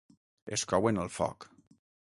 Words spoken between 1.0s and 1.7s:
al foc.